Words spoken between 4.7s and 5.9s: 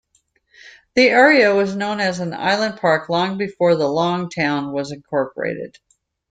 was incorporated.